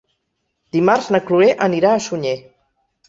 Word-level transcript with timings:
Dimarts 0.77 1.09
na 1.15 1.21
Cloè 1.27 1.49
anirà 1.67 1.93
a 1.99 2.03
Sunyer. 2.07 2.37